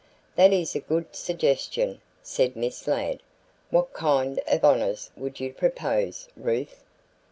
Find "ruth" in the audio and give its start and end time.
6.35-6.81